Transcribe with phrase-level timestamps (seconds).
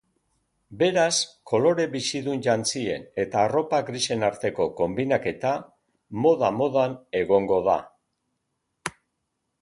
[0.77, 1.17] Beraz,
[1.51, 5.55] kolore bizidun jantzien eta arropa grisen arteko konbinaketa
[6.25, 7.81] moda-modan egongo da.